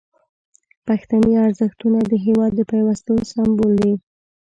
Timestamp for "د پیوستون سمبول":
2.55-3.73